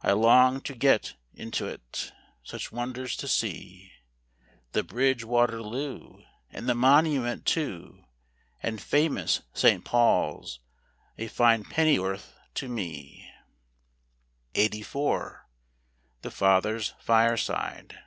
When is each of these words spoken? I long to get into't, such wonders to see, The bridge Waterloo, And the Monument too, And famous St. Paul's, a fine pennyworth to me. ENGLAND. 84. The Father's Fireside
I 0.00 0.12
long 0.12 0.60
to 0.60 0.76
get 0.76 1.16
into't, 1.34 2.12
such 2.44 2.70
wonders 2.70 3.16
to 3.16 3.26
see, 3.26 3.90
The 4.70 4.84
bridge 4.84 5.24
Waterloo, 5.24 6.22
And 6.50 6.68
the 6.68 6.74
Monument 6.76 7.44
too, 7.44 8.04
And 8.62 8.80
famous 8.80 9.42
St. 9.52 9.84
Paul's, 9.84 10.60
a 11.18 11.26
fine 11.26 11.64
pennyworth 11.64 12.36
to 12.54 12.68
me. 12.68 13.28
ENGLAND. 14.54 14.74
84. 14.84 15.48
The 16.22 16.30
Father's 16.30 16.94
Fireside 17.00 17.98